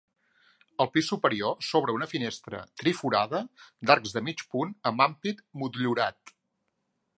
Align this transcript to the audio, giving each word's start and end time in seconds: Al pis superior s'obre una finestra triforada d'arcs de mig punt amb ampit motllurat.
Al 0.85 0.87
pis 0.93 1.09
superior 1.11 1.53
s'obre 1.67 1.95
una 1.97 2.07
finestra 2.13 2.63
triforada 2.83 3.43
d'arcs 3.91 4.17
de 4.17 4.25
mig 4.31 4.43
punt 4.55 4.75
amb 4.93 5.07
ampit 5.09 5.47
motllurat. 5.65 6.37